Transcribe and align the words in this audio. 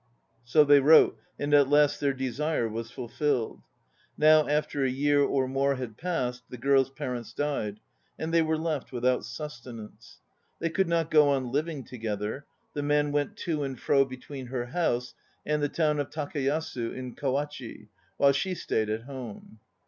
2 0.45 0.45
So 0.49 0.63
they 0.63 0.79
wrote, 0.79 1.15
and 1.37 1.53
at 1.53 1.69
last 1.69 1.99
their 1.99 2.11
desire 2.11 2.67
was 2.67 2.89
fulfilled. 2.89 3.61
Now 4.17 4.47
after 4.47 4.83
a 4.83 4.89
year 4.89 5.21
or 5.21 5.47
more 5.47 5.75
had 5.75 5.95
passed 5.95 6.41
the 6.49 6.57
girl's 6.57 6.89
parents 6.89 7.33
died, 7.33 7.79
and 8.17 8.33
they 8.33 8.41
were 8.41 8.57
left 8.57 8.91
without 8.91 9.23
sustenance. 9.25 10.17
They 10.57 10.71
could 10.71 10.87
not 10.87 11.11
go 11.11 11.29
on 11.29 11.51
living 11.51 11.83
together; 11.83 12.45
the 12.73 12.81
man 12.81 13.11
went 13.11 13.37
to 13.45 13.61
and 13.61 13.79
fro 13.79 14.03
between 14.03 14.47
her 14.47 14.65
house 14.65 15.13
and 15.45 15.61
the 15.61 15.69
town 15.69 15.99
of 15.99 16.09
Takayasu 16.09 16.91
in 16.93 17.13
Kawachi, 17.15 17.89
while 18.17 18.31
she 18.31 18.55
stayed 18.55 18.89
at 18.89 19.03
home. 19.03 19.59